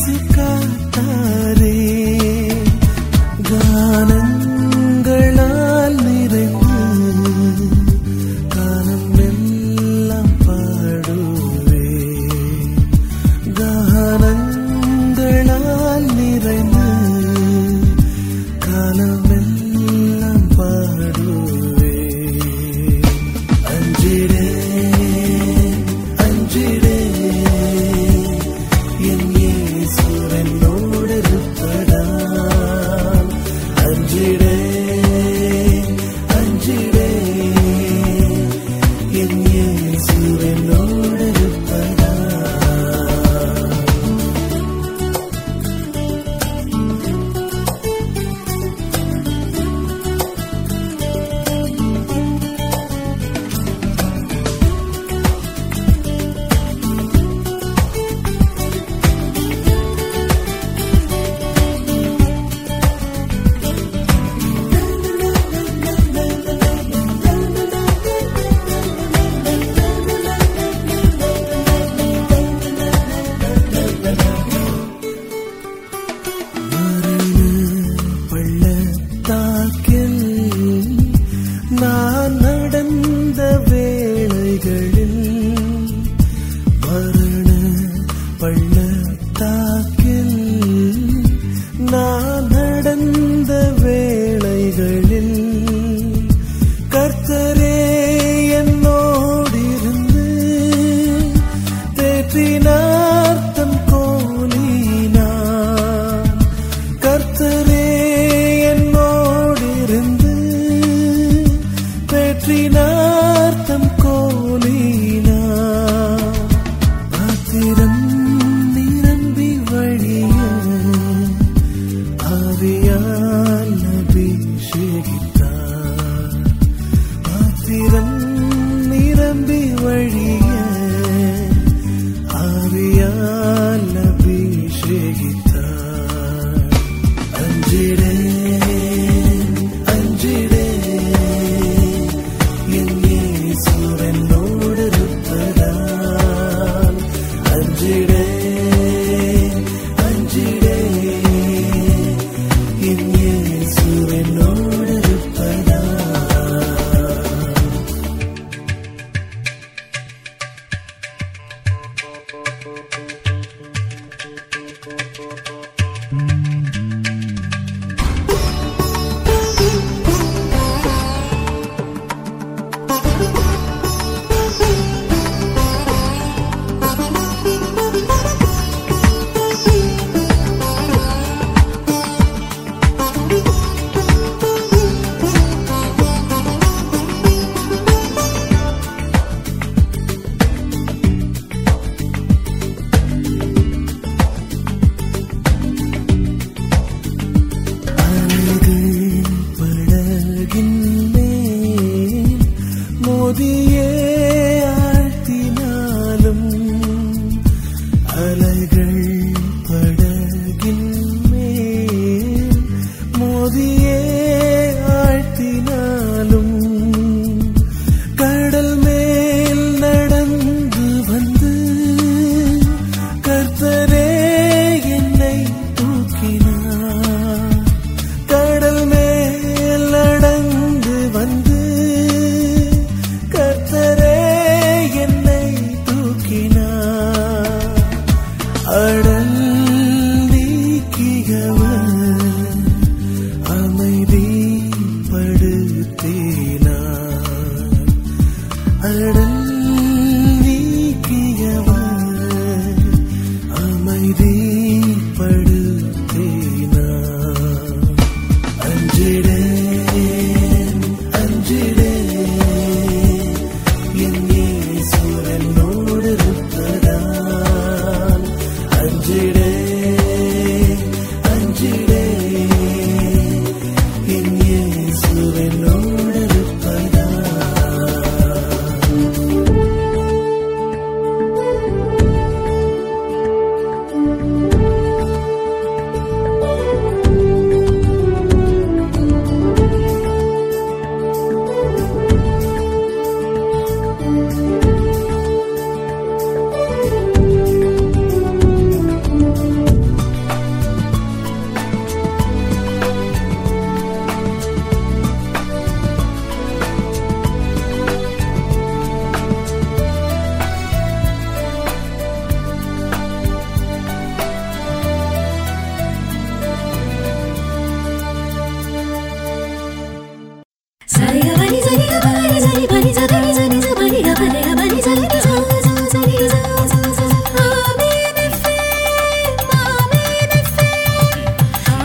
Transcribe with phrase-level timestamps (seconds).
[0.02, 0.29] سپ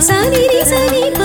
[0.07, 1.24] زیری زی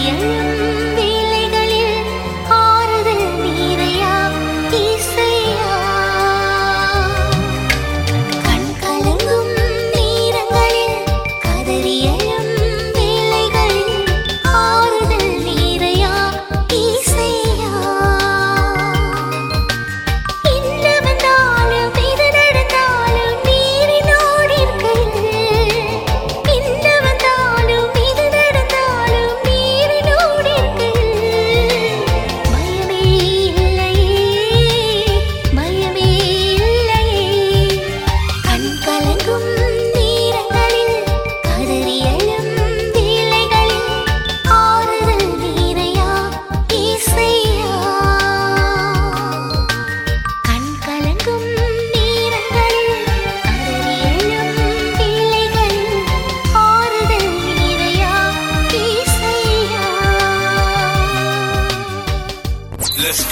[0.02, 0.39] 言语。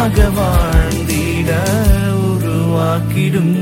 [0.00, 1.50] ஆகவாழ்ந்திட
[2.28, 3.54] உருவாக்கிடும்